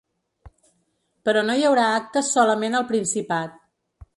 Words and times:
Però 1.29 1.43
no 1.49 1.57
hi 1.59 1.67
haurà 1.69 1.83
actes 1.99 2.33
solament 2.39 2.79
al 2.79 2.89
Principat. 2.95 3.57